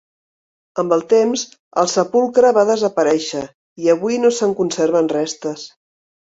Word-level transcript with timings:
Amb 0.83 0.95
el 0.95 1.03
temps, 1.11 1.43
el 1.83 1.91
sepulcre 1.91 2.53
va 2.59 2.65
desaparèixer 2.71 3.45
i 3.85 3.95
avui 3.97 4.21
no 4.25 4.35
se’n 4.41 4.59
conserven 4.65 5.15
restes. 5.17 5.71